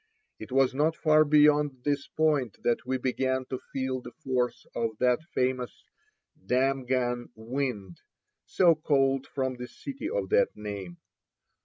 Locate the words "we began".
2.87-3.45